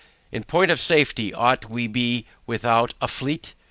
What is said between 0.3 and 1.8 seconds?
In point of safety, ought